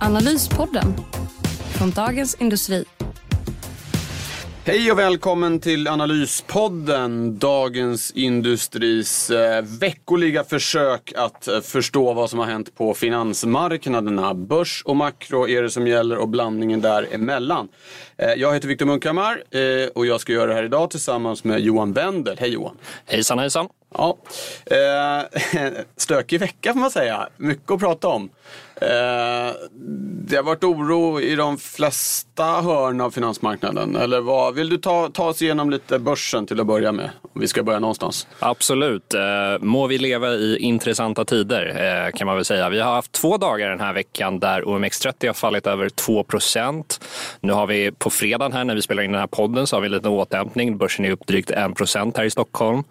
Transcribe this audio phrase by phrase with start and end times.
[0.00, 0.94] Analyspodden
[1.78, 2.84] från Dagens Industri.
[4.64, 12.38] Hej och välkommen till Analyspodden, Dagens Industris eh, veckoliga försök att eh, förstå vad som
[12.38, 14.34] har hänt på finansmarknaderna.
[14.34, 17.68] Börs och makro är det som gäller och blandningen däremellan.
[18.16, 19.42] Eh, jag heter Viktor Munkhammar
[19.94, 22.36] och jag ska göra det här idag tillsammans med Johan Wendel.
[22.38, 22.76] Hej Johan!
[23.06, 23.68] Hejsan hejsan!
[23.94, 24.16] Ja,
[24.66, 27.28] eh, stökig vecka får man säga.
[27.36, 28.30] Mycket att prata om.
[28.80, 29.54] Eh,
[30.28, 33.96] det har varit oro i de flesta hörn av finansmarknaden.
[33.96, 34.54] Eller vad?
[34.54, 37.10] Vill du ta, ta oss igenom lite börsen till att börja med?
[37.22, 38.26] Om vi ska börja någonstans.
[38.38, 39.14] Absolut.
[39.14, 39.20] Eh,
[39.60, 41.66] må vi leva i intressanta tider
[42.06, 42.68] eh, kan man väl säga.
[42.68, 47.00] Vi har haft två dagar den här veckan där OMX30 har fallit över 2%
[47.40, 49.80] Nu har vi på fredagen här när vi spelar in den här podden så har
[49.80, 50.78] vi en liten återhämtning.
[50.78, 51.56] Börsen är upp drygt 1
[52.16, 52.84] här i Stockholm.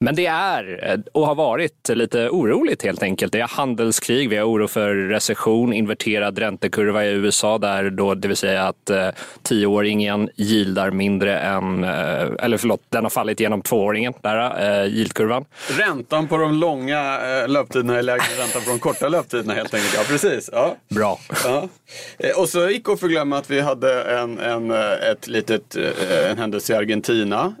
[0.00, 3.32] Men det är eh, och har varit lite oroligt helt enkelt.
[3.32, 8.28] Det är handelskrig, vi har oro för recession, inverterad räntekurva i USA där då, det
[8.28, 9.08] vill säga att eh,
[9.42, 15.44] tioåringen gildar mindre än, eh, eller förlåt, den har fallit genom tvååringen, där, eh, yieldkurvan.
[15.78, 19.74] Räntan på de långa eh, löptiderna är lägre än räntan på de korta löptiderna helt
[19.74, 19.94] enkelt.
[19.94, 20.50] Ja, precis.
[20.52, 20.76] Ja.
[20.88, 21.18] Bra.
[21.44, 21.68] Ja.
[22.18, 25.76] Eh, och så gick att förglömma att vi hade en, en, eh, ett litet,
[26.30, 27.54] en händelse i Argentina.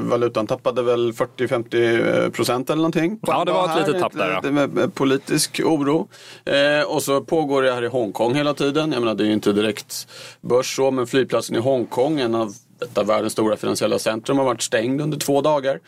[0.00, 3.18] Valutan tappade väl 40-50 40 procent eller någonting.
[3.22, 4.40] Ja, det var ett litet tapp där.
[4.42, 4.50] Ja.
[4.50, 6.08] Med politisk oro.
[6.44, 8.92] Eh, och så pågår det här i Hongkong hela tiden.
[8.92, 10.08] Jag menar, det är ju inte direkt
[10.40, 14.44] börs så, men flygplatsen i Hongkong, en av ett av världens stora finansiella centrum, har
[14.44, 15.80] varit stängd under två dagar.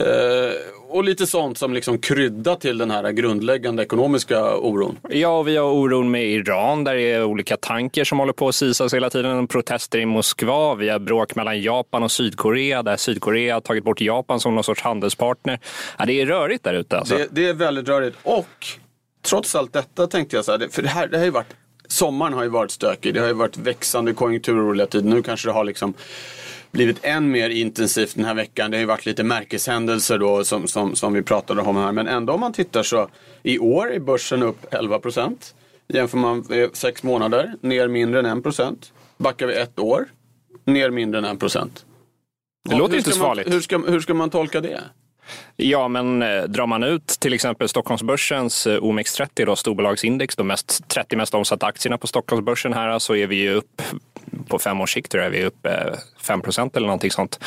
[0.00, 0.52] Eh,
[0.88, 4.98] och lite sånt som liksom krydda till den här grundläggande ekonomiska oron.
[5.08, 8.48] Ja, och vi har oron med Iran där det är olika tanker som håller på
[8.48, 9.46] att sisas hela tiden.
[9.46, 10.74] Protester i Moskva.
[10.74, 14.64] Vi har bråk mellan Japan och Sydkorea där Sydkorea har tagit bort Japan som någon
[14.64, 15.60] sorts handelspartner.
[15.98, 16.98] Ja, det är rörigt där ute.
[16.98, 17.16] Alltså.
[17.16, 18.16] Det, det, är väldigt rörigt.
[18.22, 18.66] Och
[19.22, 21.54] trots allt detta tänkte jag så här, för det här det har ju varit
[21.88, 23.14] Sommaren har ju varit stökig.
[23.14, 25.08] Det har ju varit växande konjunkturoroliga tider.
[25.08, 25.94] Nu kanske det har liksom
[26.70, 28.70] blivit än mer intensivt den här veckan.
[28.70, 31.92] Det har ju varit lite märkeshändelser då som, som, som vi pratade om här.
[31.92, 33.08] Men ändå om man tittar så
[33.42, 35.54] i år är börsen upp 11 procent.
[35.88, 38.92] Jämför man sex månader, ner mindre än 1 procent.
[39.18, 40.06] Backar vi ett år,
[40.64, 41.84] ner mindre än 1 procent.
[42.68, 43.52] Det låter inte så farligt.
[43.52, 44.80] Hur ska, hur ska man tolka det?
[45.58, 50.88] Ja, men eh, drar man ut till exempel Stockholmsbörsens eh, OMX30, då, storbolagsindex, de mest,
[50.88, 53.82] 30 mest omsatta aktierna på Stockholmsbörsen här, så är vi ju upp
[54.48, 55.50] på fem års sikt tror jag vi är
[56.22, 57.40] 5 eh, procent eller någonting sånt.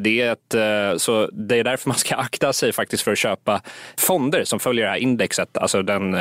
[0.00, 3.60] Det är, ett, så det är därför man ska akta sig faktiskt för att köpa
[3.96, 5.58] fonder som följer det här indexet.
[5.58, 6.16] Alltså den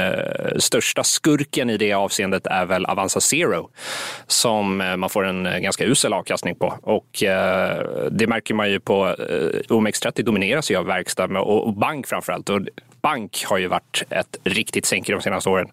[0.57, 3.69] största skurken i det avseendet är väl Avanza Zero
[4.27, 6.73] som man får en ganska usel avkastning på.
[6.81, 7.07] Och
[8.11, 9.15] det märker man ju på
[9.69, 12.49] OMX30 dominerar domineras ju av verkstad och bank framförallt.
[12.49, 12.61] Och
[13.01, 15.67] bank har ju varit ett riktigt sänke de senaste åren.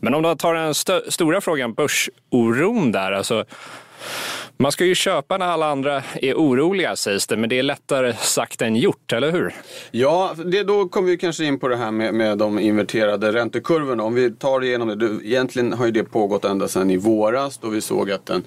[0.00, 3.12] Men om du tar den st stora frågan, börsoron där.
[3.12, 3.44] Alltså,
[4.60, 8.14] man ska ju köpa när alla andra är oroliga sägs det, men det är lättare
[8.14, 9.54] sagt än gjort, eller hur?
[9.90, 14.02] Ja, det, då kommer vi kanske in på det här med, med de inverterade räntekurvorna.
[14.02, 17.68] Om vi tar igenom det, egentligen har ju det pågått ända sedan i våras då
[17.68, 18.44] vi såg att den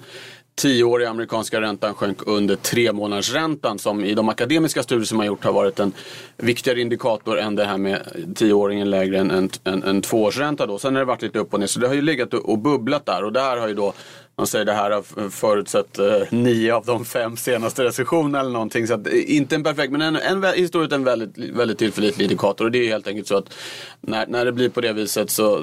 [0.54, 5.26] tioåriga amerikanska räntan sjönk under tre månaders räntan som i de akademiska studier som man
[5.26, 5.92] gjort har varit en
[6.36, 8.02] viktigare indikator än det här med
[8.34, 10.66] tioåringen lägre än, en, en, en tvåårsränta.
[10.66, 10.78] Då.
[10.78, 13.06] Sen har det varit lite upp och ner så det har ju legat och bubblat
[13.06, 13.92] där och där har ju då
[14.36, 18.86] man säger det här har förutsett eh, nio av de fem senaste recessionerna eller någonting.
[18.86, 22.64] Så att, eh, inte en perfekt, men en, en, historiskt en väldigt, väldigt tillförlitlig indikator.
[22.64, 23.54] Och det är helt enkelt så att
[24.00, 25.56] när, när det blir på det viset så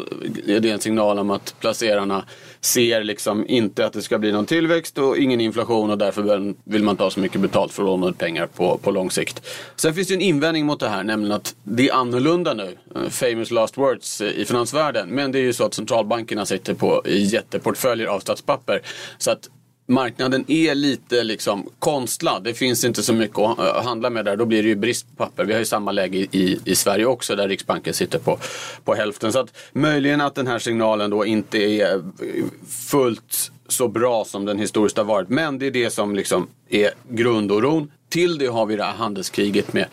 [0.47, 2.25] är det en signal om att placerarna
[2.61, 6.83] ser liksom inte att det ska bli någon tillväxt och ingen inflation och därför vill
[6.83, 9.45] man ta så mycket betalt för lånade pengar på, på lång sikt.
[9.75, 12.77] Sen finns det en invändning mot det här, nämligen att det är annorlunda nu.
[12.95, 15.09] Eh, famous last words eh, i finansvärlden.
[15.09, 18.81] Men det är ju så att centralbankerna sitter på jätteportföljer av statspapper.
[19.17, 19.49] Så att
[19.89, 22.43] marknaden är lite liksom konstlad.
[22.43, 24.35] Det finns inte så mycket att eh, handla med där.
[24.35, 25.45] Då blir det ju brist på papper.
[25.45, 28.39] Vi har ju samma läge i, i Sverige också där Riksbanken sitter på,
[28.83, 29.33] på hälften.
[29.33, 32.03] Så att möjligen att den här signalen då inte är
[32.67, 35.29] fullt så bra som den historiskt har varit.
[35.29, 37.91] Men det är det som liksom är grundoron.
[38.09, 39.85] Till det har vi det här handelskriget med,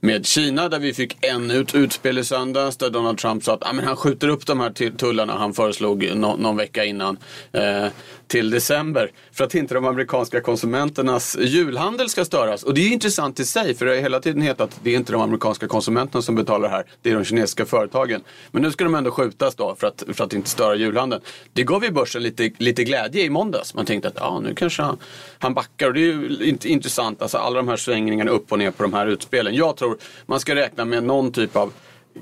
[0.00, 3.66] med Kina där vi fick ännu ett utspel i söndags där Donald Trump sa att
[3.66, 7.18] ah, men han skjuter upp de här tullarna han föreslog no någon vecka innan
[7.52, 7.86] eh,
[8.26, 12.62] till december för att inte de amerikanska konsumenternas julhandel ska störas.
[12.62, 14.96] Och det är intressant i sig för det har hela tiden hetat att det är
[14.96, 18.22] inte de amerikanska konsumenterna som betalar det här, det är de kinesiska företagen.
[18.50, 21.22] Men nu ska de ändå skjutas då för att, för att inte störa julhandeln.
[21.52, 23.74] Det gav ju börsen lite, lite glädje i måndags.
[23.74, 24.98] Man tänkte att ah, nu kanske han,
[25.38, 28.70] han backar och det är ju intressant, alltså alla de här svängningarna upp och ner
[28.70, 29.54] på de här utspelen.
[29.54, 31.72] Jag tror man ska räkna med någon typ av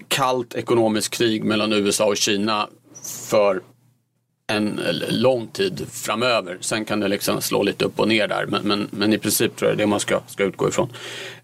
[0.08, 2.68] kallt ekonomiskt krig mellan USA och Kina
[3.30, 3.62] för
[4.50, 6.58] en lång tid framöver.
[6.60, 8.46] Sen kan det liksom slå lite upp och ner där.
[8.46, 10.92] Men, men, men i princip tror jag det är det man ska, ska utgå ifrån.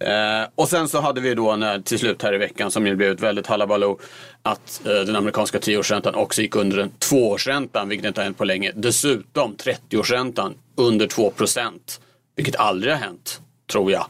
[0.01, 2.97] Eh, och sen så hade vi då när, till slut här i veckan som ju
[2.97, 3.99] blev ett väldigt halabaloo
[4.43, 8.45] att eh, den amerikanska tioårsräntan också gick under den tvåårsräntan, vilket inte har hänt på
[8.45, 8.73] länge.
[8.75, 12.01] Dessutom 30-årsräntan under 2 procent,
[12.37, 14.07] vilket aldrig har hänt tror jag.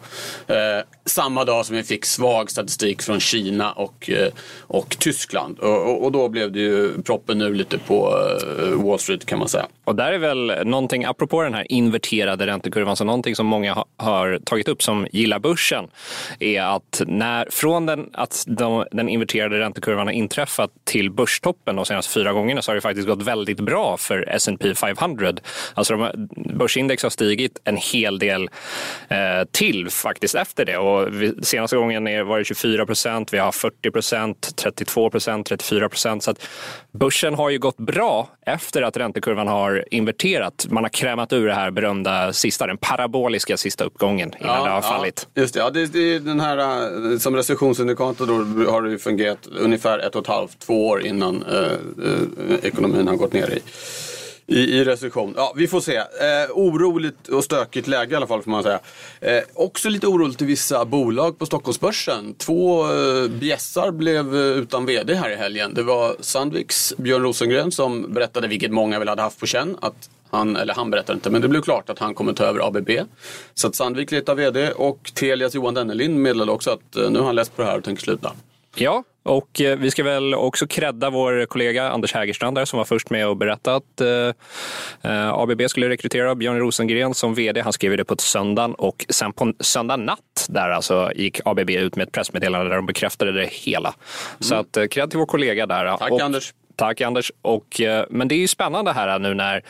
[0.47, 5.59] Eh, samma dag som vi fick svag statistik från Kina och, eh, och Tyskland.
[5.59, 8.19] Och, och, och, då blev det ju proppen nu lite på
[8.63, 9.67] eh, Wall Street kan man säga.
[9.85, 13.87] Och där är väl någonting, apropå den här inverterade räntekurvan, så någonting som många ha,
[13.97, 15.89] har tagit upp som gillar börsen
[16.39, 21.85] är att när, från den, att de, den inverterade räntekurvan har inträffat till börstoppen de
[21.85, 25.33] senaste fyra gångerna så har det faktiskt gått väldigt bra för S&P 500.
[25.75, 28.51] Alltså de, börsindex har stigit en hel del
[29.09, 30.79] eh, till faktiskt efter det.
[30.79, 31.09] Och
[31.43, 36.23] senaste gången var det 24 procent, vi har 40 procent, 32 procent, 34 procent.
[36.23, 36.49] Så att
[36.93, 40.67] börsen har ju gått bra efter att räntekurvan har inverterat.
[40.71, 44.71] Man har krämat ur det här berömda sista, den paraboliska sista uppgången innan ja, det
[44.71, 45.29] har fallit.
[45.35, 46.59] Ja, just det, ja, det, det den här
[47.13, 51.43] eh, som recessionsindikator då har det fungerat ungefär ett och ett halvt, två år innan
[51.43, 53.63] eh, eh, ekonomin har gått ner i
[54.47, 55.35] i, i recession.
[55.37, 55.97] Ja, vi får se.
[55.97, 56.05] Eh,
[56.53, 58.81] oroligt och stökigt läge i alla fall får man säga.
[59.21, 62.35] Eh, också lite oroligt i vissa bolag på Stockholmsbörsen.
[62.35, 65.75] Två eh, bjässar blev eh, utan vd här i helgen.
[65.75, 70.11] Det var Sandviks Björn Rosengren som berättade, vilket många väl hade haft på känn, att
[70.31, 72.91] han, eller han berättade inte, men det blev klart att han kommer ta över ABB.
[73.55, 77.27] Så att Sandvik letar vd och Telias Johan Dennelind meddelade också att eh, nu har
[77.27, 78.33] han läst på det här och tänker sluta.
[78.75, 82.85] Ja, och eh, vi ska väl också credda vår kollega Anders Hägerstrand där som var
[82.85, 84.09] först med att berätta att eh,
[85.03, 87.61] eh ABB skulle rekrytera Björn Rosengren som vd.
[87.61, 91.71] Han skrev det på ett söndag och sen på söndag natt där alltså gick ABB
[91.71, 93.89] ut med ett pressmeddelande där de bekräftade det hela.
[93.89, 93.99] Mm.
[94.41, 95.97] Så att eh, cred till vår kollega där.
[95.97, 96.55] Tack och, Anders.
[96.77, 97.33] Tack Anders.
[97.43, 97.81] Och,
[98.11, 99.63] men det är ju spännande här nu när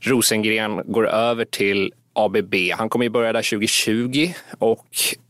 [0.00, 2.54] Rosengren går över till ABB.
[2.72, 4.86] Han kommer ju börja där 2020 och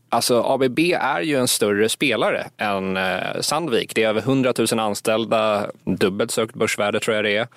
[0.09, 3.95] Alltså ABB är ju en större spelare än eh, Sandvik.
[3.95, 7.47] Det är över 100 000 anställda, dubbelt så högt börsvärde tror jag det är.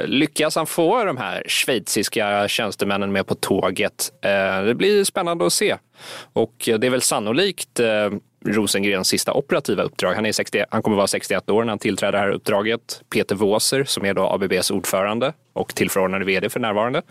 [0.00, 4.12] Eh, lyckas han få de här schweiziska tjänstemännen med på tåget?
[4.22, 5.76] Eh, det blir spännande att se.
[6.32, 8.10] Och eh, det är väl sannolikt eh,
[8.46, 10.14] Rosengrens sista operativa uppdrag.
[10.14, 13.02] Han, är 60, han kommer vara 61 år när han tillträder det här uppdraget.
[13.14, 17.02] Peter Wåser, som är då ABBs ordförande och tillförordnade vd för närvarande.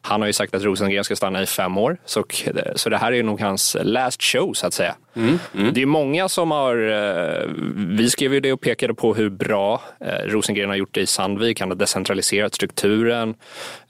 [0.00, 2.24] Han har ju sagt att Rosengren ska stanna i fem år, så,
[2.74, 4.94] så det här är nog hans last show så att säga.
[5.16, 5.74] Mm, mm.
[5.74, 9.82] Det är många som har, eh, vi skrev ju det och pekade på hur bra
[10.00, 11.60] eh, Rosengren har gjort det i Sandvik.
[11.60, 13.34] Han har decentraliserat strukturen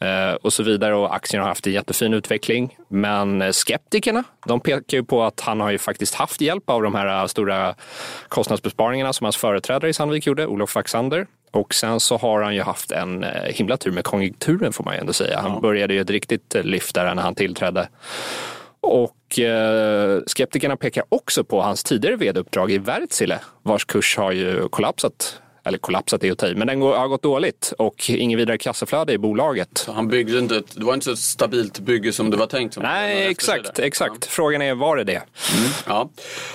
[0.01, 2.77] eh, och så vidare och aktien har haft en jättefin utveckling.
[2.89, 6.95] Men skeptikerna, de pekar ju på att han har ju faktiskt haft hjälp av de
[6.95, 7.75] här stora
[8.29, 11.27] kostnadsbesparingarna som hans företrädare i Sandvik gjorde, Olof Waxander.
[11.55, 15.01] Och sen så har han ju haft en himla tur med konjunkturen får man ju
[15.01, 15.41] ändå säga.
[15.41, 17.89] Han började ju ett riktigt lyft där när han tillträdde.
[18.81, 24.69] Och eh, skeptikerna pekar också på hans tidigare vd-uppdrag i Wärtsilä vars kurs har ju
[24.69, 28.59] kollapsat eller kollapsat är att ta i, men den har gått dåligt och ingen vidare
[28.59, 29.89] kassaflöde i bolaget.
[29.95, 32.79] Han byggde inte, det var inte så ett stabilt bygge som det var tänkt?
[32.83, 34.15] Nej, exakt, exakt.
[34.21, 34.27] Ja.
[34.31, 35.13] Frågan är, var det det?
[35.13, 35.71] Mm.
[35.87, 36.11] Ja,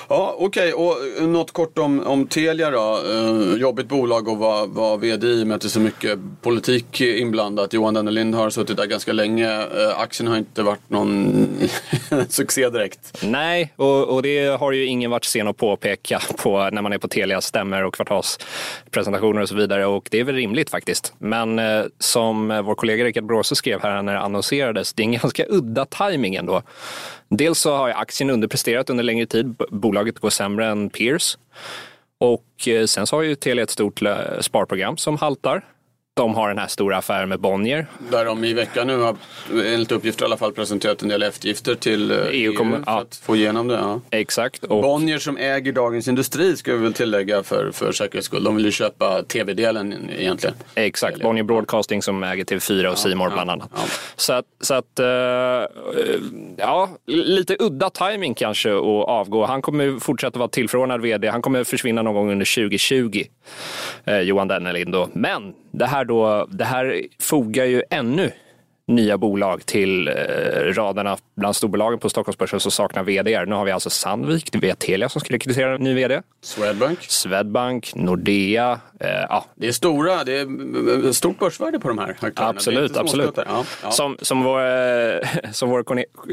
[0.10, 0.74] ja okej.
[0.74, 1.20] Okay.
[1.20, 3.02] Och något kort om, om Telia då.
[3.08, 7.02] Uh, jobbigt bolag att vara, vara vd i med att det är så mycket politik
[7.02, 7.74] inblandat.
[7.74, 9.58] Johan Dennelind har suttit där ganska länge.
[9.58, 11.48] Uh, aktien har inte varit någon
[12.30, 13.24] succé direkt.
[13.24, 16.98] Nej, och, och det har ju ingen varit sen att påpeka på när man är
[16.98, 18.40] på Telias stämmer och kvartals
[19.00, 21.14] presentationer och så vidare och det är väl rimligt faktiskt.
[21.18, 25.06] Men eh, som eh, vår kollega Rickard Bråse skrev här när det annonserades, det är
[25.06, 26.62] en ganska udda timing ändå.
[27.30, 31.38] Dels så har aktien underpresterat under längre tid, bolaget går sämre än peers.
[32.20, 35.64] Och eh, sen så har ju Telia ett stort eh, sparprogram som haltar
[36.14, 37.88] de har den här stora affären med Bonnier.
[38.12, 39.16] Där de i veckan nu har,
[39.52, 43.02] enligt uppgifter i alla fall, presenterat en del eftergifter till EU, EU för ja.
[43.02, 43.74] att få igenom det.
[43.74, 44.02] Ja.
[44.10, 44.64] Exakt.
[44.64, 44.82] Och...
[44.82, 48.44] Bonnier som äger Dagens Industri ska vi väl tillägga för, för säkerhets skull.
[48.44, 50.56] De vill ju köpa tv-delen egentligen.
[50.76, 53.70] Exakt, Bonnier Broadcasting som äger TV4 och C More bland annat.
[54.16, 55.06] Så att, så att uh,
[56.58, 59.46] ja, lite udda timing kanske att avgå.
[59.46, 61.28] Han kommer fortsätta vara tillförordnad vd.
[61.28, 63.24] Han kommer försvinna någon gång under 2020,
[64.06, 64.96] eh, Johan Dennelind.
[65.14, 68.32] Men det här, då, det här fogar ju ännu
[68.90, 70.14] nya bolag till eh,
[70.74, 73.46] raderna bland storbolagen på Stockholmsbörsen som saknar vd.
[73.46, 76.22] Nu har vi alltså Sandvik, det är Telia som ska rekrytera en ny vd.
[76.42, 77.00] Swedbank.
[77.02, 78.80] Swedbank, Nordea.
[79.00, 79.46] Eh, ja.
[79.56, 82.50] Det är stora, det är stort börsvärde på de här aktörerna.
[82.50, 83.32] Absolut, absolut.
[83.36, 83.92] Ja, ja.
[83.92, 85.20] Som, som, vår, eh,
[85.52, 85.84] som vår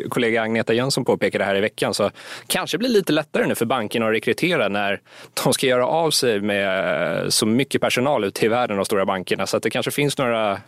[0.08, 2.10] kollega Agneta Jönsson påpekade här i veckan så
[2.46, 5.00] kanske blir lite lättare nu för bankerna att rekrytera när
[5.44, 9.46] de ska göra av sig med så mycket personal ute i världen, de stora bankerna.
[9.46, 10.60] Så att det kanske finns några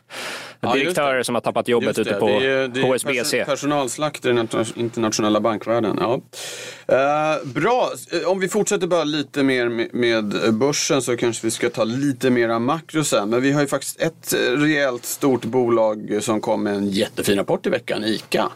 [0.61, 3.45] direktörer som har tappat jobbet det, ute på det är, det är HSBC.
[3.47, 5.99] Personalslakt i den internationella bankvärlden.
[6.01, 6.21] Ja.
[6.93, 7.91] Uh, bra,
[8.27, 12.31] om vi fortsätter bara lite mer med, med börsen så kanske vi ska ta lite
[12.31, 13.31] mera makro sen.
[13.31, 17.67] Men vi har ju faktiskt ett rejält stort bolag som kom med en jättefin rapport
[17.67, 18.51] i veckan, ICA.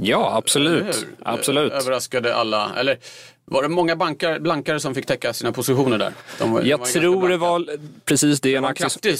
[0.00, 1.06] Ja, absolut.
[1.22, 1.72] absolut.
[1.72, 2.98] Överraskade alla, eller
[3.46, 6.12] var det många bankar, blankare som fick täcka sina positioner där?
[6.38, 7.66] De var, jag de tror det var
[8.04, 8.54] precis det.
[8.54, 9.16] Det var en kraftig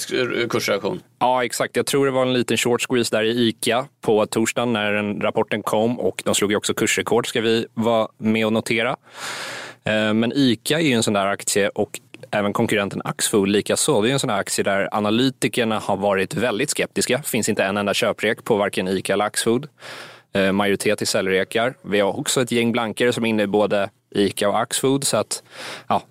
[0.49, 1.01] kursreaktion.
[1.19, 1.75] Ja, exakt.
[1.75, 5.21] Jag tror det var en liten short squeeze där i ICA på torsdagen när den
[5.21, 8.95] rapporten kom och de slog ju också kursrekord ska vi vara med och notera.
[9.83, 11.99] Eh, men ICA är ju en sån där aktie och
[12.31, 14.01] även konkurrenten Axfood likaså.
[14.01, 17.21] Det är en sån där aktie där analytikerna har varit väldigt skeptiska.
[17.23, 19.67] Finns inte en enda köprek på varken ICA eller Axfood.
[20.33, 21.73] Eh, majoritet i säljrekar.
[21.81, 25.03] Vi har också ett gäng blankare som är inne i både ICA och Axfood.
[25.03, 25.43] Så att,
[25.87, 26.01] ja,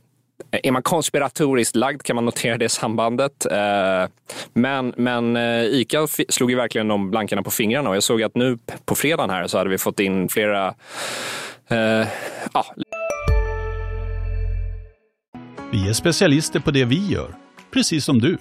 [0.62, 3.46] är man konspiratoriskt lagd kan man notera det sambandet.
[3.50, 4.08] Eh,
[4.52, 8.34] men, men eh, ICA slog ju verkligen de blankarna på fingrarna och jag såg att
[8.34, 10.74] nu på fredagen här så hade vi fått in flera
[11.70, 12.06] eh,
[12.52, 12.74] ja.
[15.72, 17.34] Vi är specialister på det vi gör,
[17.72, 18.38] precis som du.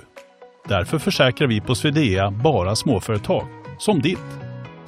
[0.67, 3.48] Därför försäkrar vi på Swedea bara småföretag,
[3.79, 4.20] som ditt.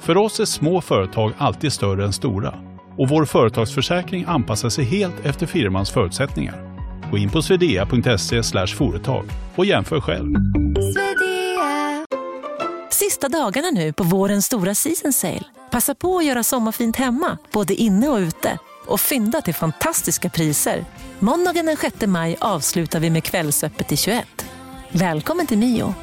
[0.00, 2.54] För oss är små företag alltid större än stora
[2.98, 6.76] och vår företagsförsäkring anpassar sig helt efter firmans förutsättningar.
[7.10, 9.24] Gå in på swedea.se företag
[9.54, 10.34] och jämför själv.
[12.90, 15.44] Sista dagarna nu på vårens stora season sale.
[15.70, 20.84] Passa på att göra sommarfint hemma, både inne och ute och fynda till fantastiska priser.
[21.18, 24.46] Måndagen den 6 maj avslutar vi med Kvällsöppet i 21.
[24.92, 25.94] Välkommen till Mio.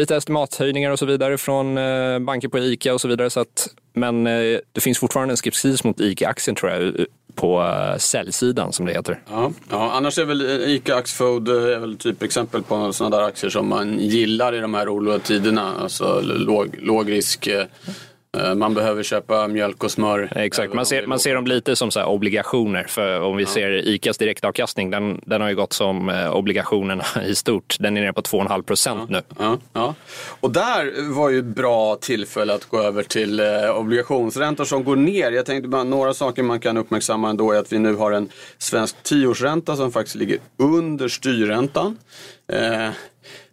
[0.00, 3.30] Lite estimathöjningar och så vidare från eh, banker på ICA och så vidare.
[3.30, 7.04] Så att, men eh, det finns fortfarande en skepsis mot ICA-aktien tror jag eh,
[7.34, 9.22] på eh, säljsidan som det heter.
[9.30, 13.24] Ja, ja, annars är väl eh, ICA Axfood är väl typ exempel på sådana där
[13.24, 15.74] aktier som man gillar i de här oroliga tiderna.
[15.80, 17.64] Alltså låg, låg risk Eh,
[18.56, 20.32] man behöver köpa mjölk och smör.
[20.36, 22.84] Exakt, man ser, man ser dem lite som så obligationer.
[22.84, 23.48] För om vi ja.
[23.48, 27.76] ser ICAs direktavkastning, den, den har ju gått som eh, obligationerna i stort.
[27.80, 29.16] Den är nere på 2,5 procent ja.
[29.16, 29.22] nu.
[29.38, 29.58] Ja.
[29.72, 29.94] ja.
[30.40, 33.46] Och där var ju bra tillfälle att gå över till eh,
[33.76, 35.30] obligationsräntor som går ner.
[35.30, 38.28] Jag tänkte bara några saker man kan uppmärksamma ändå är att vi nu har en
[38.58, 41.96] svensk tioårsränta som faktiskt ligger under styrräntan.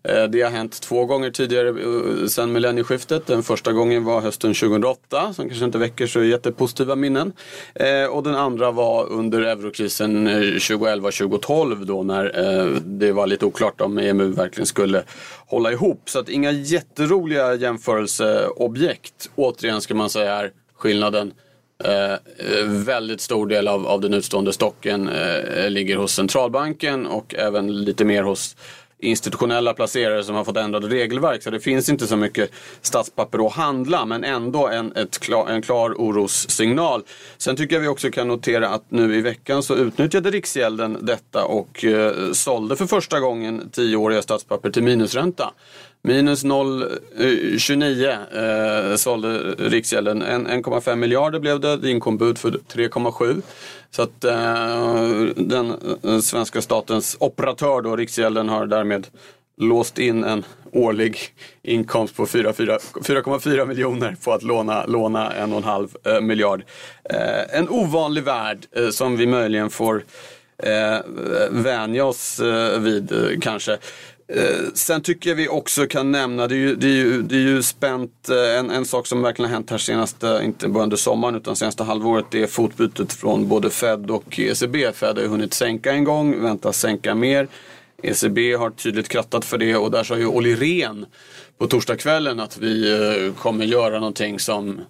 [0.10, 3.28] Eh, det har hänt två gånger tidigare eh, sedan millennieskiftet.
[3.28, 7.34] Den första gången var hösten 2008 som kanske inte väcker så jättepositiva minnen.
[7.76, 12.32] Eh, och den andra var under eurokrisen 2011-2012 då när
[12.80, 15.04] det var lite oklart om EMU verkligen skulle
[15.48, 16.02] hålla ihop.
[16.06, 19.30] Så att inga jätteroliga jämförelseobjekt.
[19.36, 21.34] Återigen ska man säga är skillnaden
[21.84, 22.18] Eh,
[22.66, 28.06] väldigt stor del av, av den utstående stocken eh, ligger hos centralbanken och även lite
[28.06, 28.56] mer hos
[29.00, 31.44] institutionella placerare som har fått ändrade regelverk.
[31.44, 32.52] Så det finns inte så mycket
[32.82, 37.04] statspapper att handla men ändå en, ett klar, en klar orossignal.
[37.38, 41.46] Sen tycker jag vi också kan notera att nu i veckan så utnyttjade Riksgälden detta
[41.46, 45.54] och eh, sålde för första gången tioåriga statspapper till minusränta.
[46.02, 50.24] Minus 0,29 eh, eh, sålde Riksgälden.
[50.24, 51.78] 1,5 miljarder blev det.
[51.78, 53.42] Det inkom bud för 3,7.
[53.92, 55.74] Så att eh, den
[56.04, 59.08] eh, svenska statens operatör då, Riksgälden, har därmed
[59.58, 61.18] låst in en årlig
[61.64, 66.64] inkomst på 4,4 miljoner på att låna, låna en och en halv eh, miljard.
[67.10, 70.04] Eh, en ovanlig värld eh, som vi möjligen får
[70.64, 71.00] eh,
[71.52, 73.78] vänja oss eh, vid eh, kanske.
[74.34, 77.36] Eh, sen tycker jag vi också kan nämna, det är ju, det är ju, det
[77.36, 80.84] är ju spänt, eh, en, en sak som verkligen har hänt här senaste, inte bara
[80.84, 84.92] under sommaren utan senaste halvåret, det är fotbytet från både Fed och ECB.
[84.94, 87.48] Fed har ju hunnit sänka en gång, väntas sänka mer.
[88.04, 91.06] ECB har tydligt krattat för det och där sa ju Olli Rehn
[91.58, 94.82] på torsdagskvällen att vi eh, kommer göra någonting som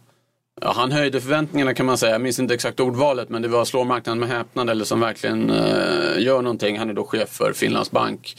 [0.61, 2.11] Ja, han höjde förväntningarna kan man säga.
[2.11, 5.49] Jag minns inte exakt ordvalet men det var slår marknaden med häpnad eller som verkligen
[5.49, 6.79] uh, gör någonting.
[6.79, 8.37] Han är då chef för Finlands bank.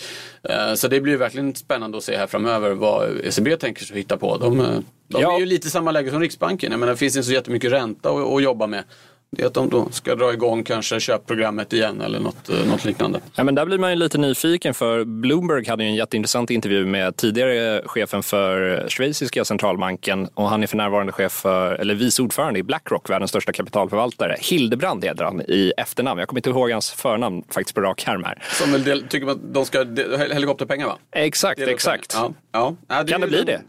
[0.50, 4.16] Uh, så det blir verkligen spännande att se här framöver vad ECB tänker sig hitta
[4.16, 4.38] på.
[4.38, 4.66] De, uh,
[5.08, 5.34] de ja.
[5.34, 6.70] är ju lite i samma läge som Riksbanken.
[6.70, 8.84] Jag menar, det finns inte så jättemycket ränta att, att jobba med
[9.30, 12.85] det är att de då ska dra igång kanske köpprogrammet igen eller något, eh, något
[12.85, 13.20] liknande.
[13.35, 16.87] Ja, men där blir man ju lite nyfiken för Bloomberg hade ju en jätteintressant intervju
[16.87, 22.23] med tidigare chefen för schweiziska centralbanken och han är för närvarande chef för, eller vice
[22.23, 24.37] ordförande i Blackrock, världens största kapitalförvaltare.
[24.40, 26.18] Hildebrand heter han i efternamn.
[26.18, 28.42] Jag kommer inte ihåg hans förnamn faktiskt på rak arm här.
[28.50, 29.87] Som väl del, tycker att de ska,
[30.32, 30.99] helikopterpengar va?
[31.12, 32.14] Exakt, exakt.
[32.14, 32.76] Ja, ja.
[32.88, 33.61] ja det kan det bli det?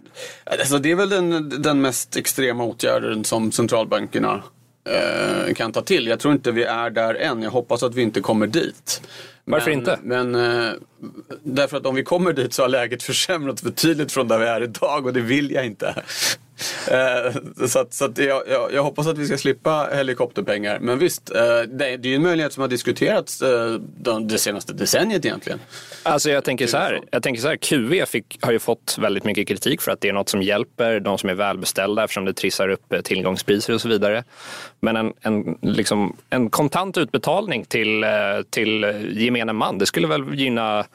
[0.44, 4.44] Alltså, det är väl den, den mest extrema åtgärden som centralbankerna
[4.90, 6.08] eh, kan ta till.
[6.08, 7.42] Jag tror inte vi är där än.
[7.42, 9.02] Jag hoppas att vi inte kommer dit.
[9.46, 10.00] Varför men, inte?
[10.04, 10.72] Men, eh,
[11.44, 14.64] därför att om vi kommer dit så har läget försämrats betydligt från där vi är
[14.64, 16.04] idag och det vill jag inte.
[16.92, 20.80] Eh, så att, så att jag, jag, jag, hoppas att vi ska slippa helikopterpengar.
[20.80, 23.74] Men visst, eh, det, är ju en möjlighet som har diskuterats eh,
[24.22, 25.60] det senaste decenniet egentligen.
[26.04, 29.24] Alltså jag tänker så här, jag tänker så här QE fick, har ju fått väldigt
[29.24, 32.34] mycket kritik för att det är något som hjälper de som är välbeställda eftersom det
[32.34, 34.24] trissar upp tillgångspriser och så vidare.
[34.80, 38.06] Men en, en, liksom, en kontant utbetalning till,
[38.50, 40.86] till gemene man, det skulle väl gynna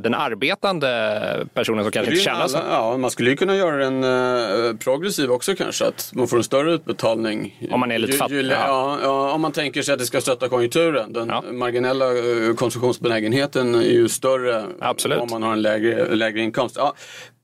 [0.00, 2.58] den arbetande personen som kanske inte tjänar så.
[2.70, 5.86] Ja, man skulle ju kunna göra den uh, progressiv också kanske.
[5.86, 7.68] Att man får en större utbetalning.
[7.70, 8.46] Om man är lite fattig.
[8.50, 8.98] Ja.
[9.02, 11.12] Ja, om man tänker sig att det ska stötta konjunkturen.
[11.12, 11.44] Den ja.
[11.52, 15.18] marginella uh, konsumtionsbenägenheten är ju större Absolut.
[15.18, 16.76] om man har en lägre, lägre inkomst.
[16.78, 16.94] Ja,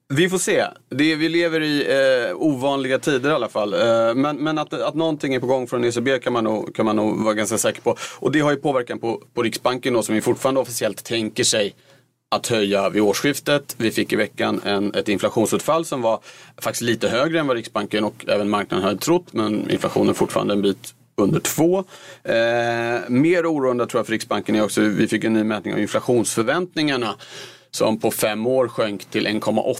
[0.08, 0.64] vi får se.
[0.88, 1.86] Det, vi lever i
[2.28, 3.74] eh, ovanliga tider i alla fall.
[3.74, 6.84] Eh, men men att, att någonting är på gång från ECB kan man, nog, kan
[6.84, 7.96] man nog vara ganska säker på.
[8.18, 11.74] Och det har ju påverkan på, på Riksbanken då, som vi fortfarande officiellt tänker sig
[12.28, 13.74] att höja vid årsskiftet.
[13.78, 16.20] Vi fick i veckan en, ett inflationsutfall som var
[16.58, 19.32] faktiskt lite högre än vad Riksbanken och även marknaden hade trott.
[19.32, 21.78] Men inflationen är fortfarande en bit under två.
[22.22, 25.80] Eh, mer oroande tror jag för Riksbanken är också, vi fick en ny mätning av
[25.80, 27.14] inflationsförväntningarna
[27.70, 29.76] som på fem år sjönk till 1,8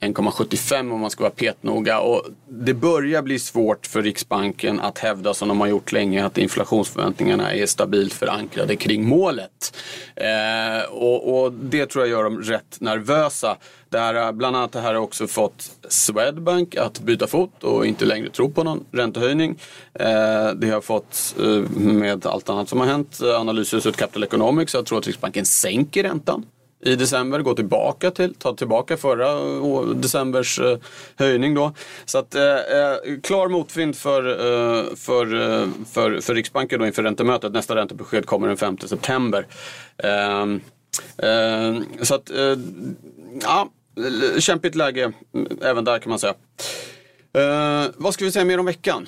[0.00, 2.00] 1,75 om man ska vara petnoga.
[2.00, 6.38] Och det börjar bli svårt för Riksbanken att hävda som de har gjort länge att
[6.38, 9.76] inflationsförväntningarna är stabilt förankrade kring målet.
[10.16, 13.56] Eh, och, och, det tror jag gör dem rätt nervösa.
[13.88, 18.04] Det här, bland annat det här har också fått Swedbank att byta fot och inte
[18.04, 19.58] längre tro på någon räntehöjning.
[19.94, 24.86] Eh, det har fått, eh, med allt annat som har hänt, analyshuset Capital Economics att
[24.86, 26.46] tro att Riksbanken sänker räntan
[26.84, 29.34] i december, gå tillbaka till, ta tillbaka förra
[29.94, 30.78] decembers eh,
[31.16, 31.72] höjning då.
[32.04, 37.02] Så att eh, eh, klar motvind för, eh, för, eh, för, för Riksbanken då inför
[37.02, 37.52] räntemötet.
[37.52, 39.46] Nästa räntebesked kommer den 5 september.
[39.98, 40.60] Ehm,
[41.18, 42.56] ehm, så att, eh,
[43.42, 43.68] ja,
[44.38, 45.12] kämpigt läge
[45.62, 46.34] även där kan man säga.
[47.96, 49.06] vad ska vi säga mer om veckan?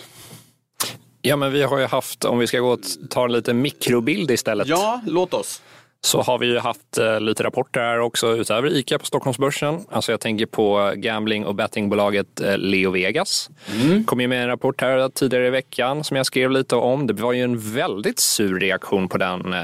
[1.22, 4.30] Ja, men vi har ju haft, om vi ska gå och ta en liten mikrobild
[4.30, 4.68] istället.
[4.68, 5.62] Ja, låt oss
[6.06, 9.80] så har vi ju haft eh, lite rapporter här också utöver ICA på Stockholmsbörsen.
[9.90, 13.50] Alltså jag tänker på gambling och bettingbolaget eh, Leo Vegas.
[13.74, 14.04] Mm.
[14.04, 17.06] kom ju med en rapport här tidigare i veckan som jag skrev lite om.
[17.06, 19.62] Det var ju en väldigt sur reaktion på den, eh,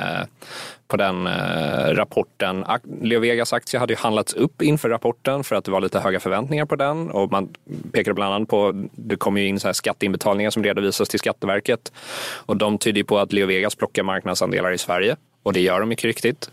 [0.89, 1.29] på den
[1.97, 2.65] rapporten.
[3.03, 6.21] Leo Vegas aktie hade ju handlats upp inför rapporten för att det var lite höga
[6.21, 7.49] förväntningar på den och man
[7.93, 11.93] pekade bland annat på, det kom ju in så här skatteinbetalningar som redovisas till Skatteverket
[12.47, 15.17] och de tyder på att Leo Vegas plockar marknadsandelar i Sverige.
[15.43, 16.51] Och det gör de mycket riktigt.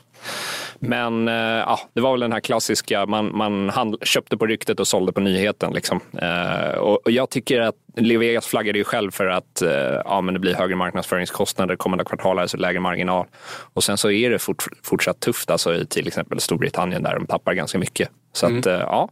[0.80, 4.80] Men eh, ja, det var väl den här klassiska, man, man handl- köpte på ryktet
[4.80, 5.73] och sålde på nyheten.
[5.73, 5.99] Liksom.
[6.21, 9.71] Eh, och, och, jag tycker att Leo Vegas flaggade ju själv för att eh,
[10.06, 13.25] ja, men det blir högre marknadsföringskostnader kommande kvartal, alltså lägre marginal.
[13.73, 17.28] Och sen så är det fort, fortsatt tufft alltså, i till exempel Storbritannien där de
[17.28, 18.10] tappar ganska mycket.
[18.34, 18.60] Så mm.
[18.60, 19.10] att, ja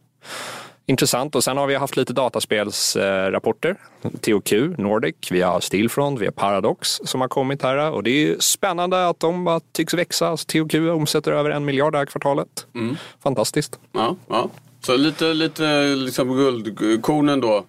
[0.88, 1.36] intressant.
[1.36, 3.76] Och sen har vi haft lite dataspelsrapporter.
[4.22, 7.92] THQ, Nordic, vi har Stillfront, vi har Paradox som har kommit här.
[7.92, 10.28] Och det är spännande att de bara tycks växa.
[10.28, 12.68] Alltså, THQ omsätter över en miljard det här kvartalet.
[12.76, 12.96] Mm.
[13.24, 13.80] Fantastiskt.
[13.92, 14.50] Ja, ja.
[14.82, 17.66] Så lite, lite liksom guldkornen då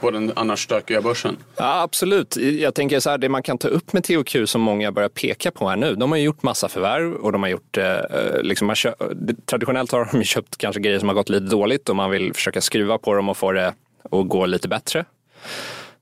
[0.00, 1.36] på den annars stökiga börsen?
[1.56, 2.36] Ja, absolut.
[2.36, 5.50] Jag tänker så här, det man kan ta upp med THQ som många börjar peka
[5.50, 5.94] på här nu.
[5.94, 9.02] De har gjort massa förvärv och de har gjort, eh, eh liksom, man köpt,
[9.46, 12.60] traditionellt har de köpt kanske grejer som har gått lite dåligt och man vill försöka
[12.60, 13.74] skruva på dem och få det
[14.10, 15.04] att gå lite bättre.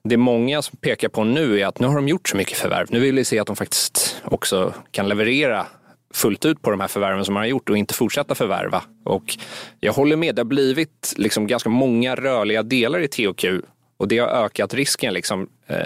[0.05, 2.87] Det många som pekar på nu är att nu har de gjort så mycket förvärv.
[2.91, 5.67] Nu vill vi se att de faktiskt också kan leverera
[6.15, 8.83] fullt ut på de här förvärven som man har gjort och inte fortsätta förvärva.
[9.05, 9.37] Och
[9.81, 13.45] jag håller med, det har blivit liksom ganska många rörliga delar i THQ
[13.97, 15.77] och det har ökat risken liksom, eh,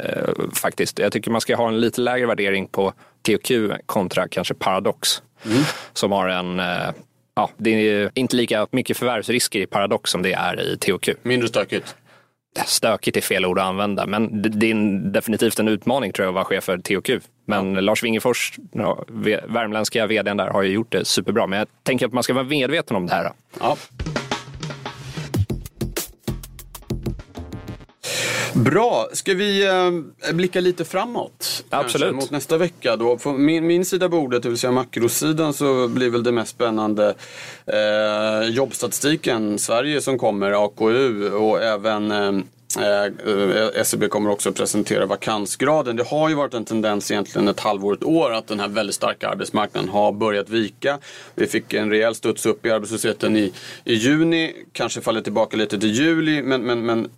[0.55, 0.99] faktiskt.
[0.99, 3.51] Jag tycker man ska ha en lite lägre värdering på THQ
[3.87, 5.23] kontra kanske Paradox.
[5.93, 6.91] som har en eh,
[7.35, 11.09] Ja, det är inte lika mycket förvärvsrisker i Paradox som det är i THQ.
[11.23, 11.97] Mindre stökigt?
[12.67, 14.75] Stökigt är fel ord att använda, men det är
[15.13, 17.25] definitivt en utmaning tror jag att vara chef för THQ.
[17.45, 17.81] Men ja.
[17.81, 19.05] Lars Wingefors, ja,
[19.47, 21.47] värmländska vdn där, har ju gjort det superbra.
[21.47, 23.33] Men jag tänker att man ska vara medveten om det här.
[23.61, 23.77] Ja.
[28.55, 31.65] Bra, ska vi eh, blicka lite framåt?
[31.71, 32.05] Absolut.
[32.05, 33.17] Kanske, mot nästa vecka då.
[33.17, 37.15] På min, min sida bordet, det vill säga makrosidan, så blir väl det mest spännande
[37.67, 39.59] eh, jobbstatistiken.
[39.59, 42.43] Sverige som kommer, AKU och även eh,
[43.75, 45.97] SCB eh, kommer också att presentera vakansgraden.
[45.97, 48.95] Det har ju varit en tendens egentligen ett halvår, ett år att den här väldigt
[48.95, 50.99] starka arbetsmarknaden har börjat vika.
[51.35, 53.53] Vi fick en rejäl studs upp i arbetslösheten i,
[53.85, 57.09] i juni, kanske faller tillbaka lite till juli men, men, men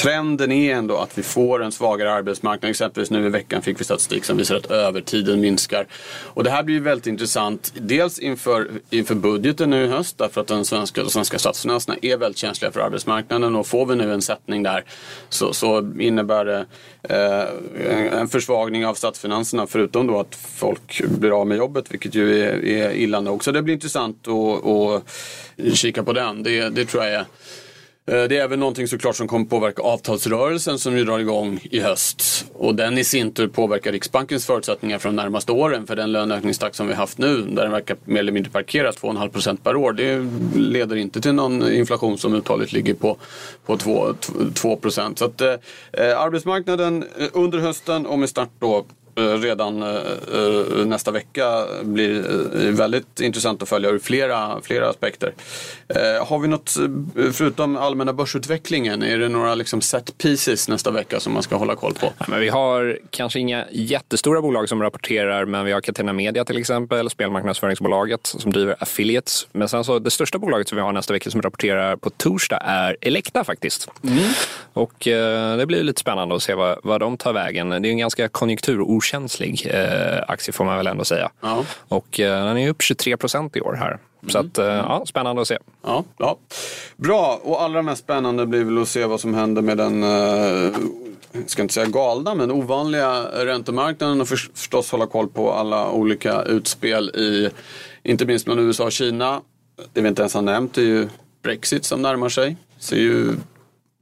[0.00, 2.70] trenden är ändå att vi får en svagare arbetsmarknad.
[2.70, 5.86] Exempelvis nu i veckan fick vi statistik som visar att övertiden minskar.
[6.24, 7.72] Och det här blir väldigt intressant.
[7.74, 12.16] Dels inför, inför budgeten nu i höst därför att den svenska, de svenska statsfinanserna är
[12.16, 14.84] väldigt känsliga för arbetsmarknaden och får vi nu en sättning där
[15.28, 16.66] så, så innebär det
[17.02, 22.42] eh, en försvagning av statsfinanserna förutom då att folk blir av med jobbet vilket ju
[22.42, 23.44] är, är illa nog.
[23.44, 26.42] Så det blir intressant att, att kika på den.
[26.42, 27.24] Det, det tror jag är
[28.10, 31.80] Eh, det är även någonting såklart som kommer påverka avtalsrörelsen som ju drar igång i
[31.80, 32.46] höst.
[32.54, 35.86] Och den i sin tur påverkar Riksbankens förutsättningar för de närmaste åren.
[35.86, 39.58] För den löneökningstakt som vi haft nu, där den verkar mer eller mindre parkerad 2,5%
[39.62, 39.92] per år.
[39.92, 40.26] Det
[40.60, 43.16] leder inte till någon inflation som uthålligt ligger på,
[43.66, 45.18] på 2, 2%.
[45.18, 45.54] Så att eh,
[45.92, 52.22] eh arbetsmarknaden eh, under hösten och med start då redan eh, eh, nästa vecka blir
[52.72, 55.34] väldigt intressant att följa ur flera, flera aspekter.
[56.26, 56.76] Har vi något,
[57.32, 61.76] förutom allmänna börsutvecklingen, är det några liksom set pieces nästa vecka som man ska hålla
[61.76, 62.12] koll på?
[62.18, 66.44] Ja, men vi har kanske inga jättestora bolag som rapporterar, men vi har Catena Media
[66.44, 69.48] till exempel, spelmarknadsföringsbolaget som driver affiliates.
[69.52, 72.58] Men sen så det största bolaget som vi har nästa vecka som rapporterar på torsdag
[72.64, 73.88] är Elekta faktiskt.
[74.04, 74.18] Mm.
[74.72, 77.68] Och eh, det blir lite spännande att se vad, vad de tar vägen.
[77.68, 81.30] Det är en ganska konjunkturokänslig känslig eh, aktie får man väl ändå säga.
[81.40, 81.64] Ja.
[81.88, 83.98] Och eh, den är upp 23 procent i år här.
[84.28, 85.58] Så att, eh, ja, spännande att se.
[85.82, 86.38] Ja, ja.
[86.96, 90.72] Bra, och allra mest spännande blir väl att se vad som händer med den, eh,
[91.32, 96.42] jag ska inte säga galna, men ovanliga räntemarknaden och förstås hålla koll på alla olika
[96.42, 97.50] utspel i,
[98.02, 99.40] inte minst bland USA och Kina.
[99.92, 101.08] Det vi inte ens har nämnt är ju
[101.42, 102.56] Brexit som närmar sig.
[102.78, 103.34] Ser ju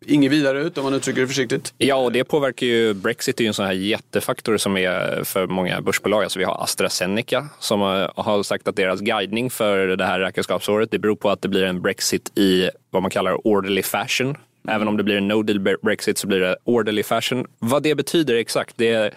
[0.06, 1.74] inget vidare ut om man uttrycker det försiktigt.
[1.78, 5.46] Ja, och det påverkar ju, Brexit är ju en sån här jättefaktor som är för
[5.46, 6.22] många börsbolag.
[6.22, 10.98] Alltså vi har AstraZeneca som har sagt att deras guidning för det här räkenskapsåret, det
[10.98, 14.36] beror på att det blir en Brexit i vad man kallar orderly fashion.
[14.68, 17.46] Även om det blir en no deal Brexit så blir det orderly fashion.
[17.58, 19.14] Vad det betyder exakt, det är,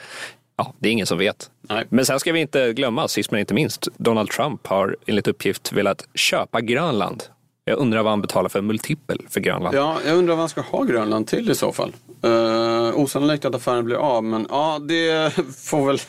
[0.58, 1.50] ja, det är ingen som vet.
[1.62, 1.86] Nej.
[1.90, 5.72] Men sen ska vi inte glömma, sist men inte minst, Donald Trump har enligt uppgift
[5.72, 7.24] velat köpa Grönland
[7.66, 9.76] jag undrar vad han betalar för multipel för Grönland.
[9.76, 11.96] Ja, jag undrar vad han ska ha Grönland till i så fall.
[12.26, 16.00] Uh, osannolikt att affären blir av, men ja, det får väl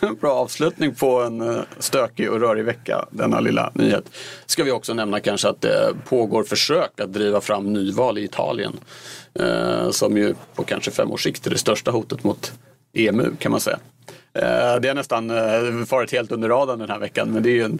[0.00, 4.04] en bra avslutning på en uh, stökig och rörig vecka, denna lilla nyhet.
[4.46, 8.80] Ska vi också nämna kanske att det pågår försök att driva fram nyval i Italien.
[9.40, 12.52] Uh, som ju på kanske fem års sikt är det största hotet mot
[12.94, 13.78] EMU kan man säga.
[14.32, 15.28] Det har nästan
[15.86, 17.78] farit helt under radarn den här veckan men det är ju en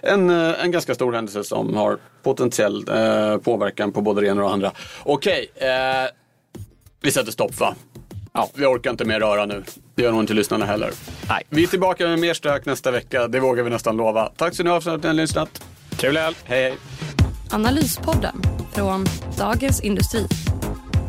[0.00, 4.42] en, eh, en ganska stor händelse som har potentiell eh, påverkan på både det ena
[4.42, 4.72] och det andra.
[5.02, 5.68] Okej, eh,
[7.00, 7.74] vi sätter stopp va?
[8.32, 9.64] Ja, vi orkar inte mer röra nu.
[9.94, 10.90] Det gör nog inte lyssnarna heller.
[11.28, 11.42] Nej.
[11.48, 14.32] Vi är tillbaka med mer stök nästa vecka, det vågar vi nästan lova.
[14.36, 15.64] Tack så ni ha för att ni har lyssnat.
[15.90, 16.36] Trevlig helg.
[16.44, 16.78] Hej, hej.
[17.50, 18.42] Analyspodden
[18.72, 19.04] från
[19.38, 20.26] Dagens Industri.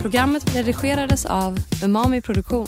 [0.02, 2.68] Programmet redigerades av Umami Produktion.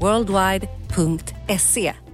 [0.00, 2.07] worldwide.se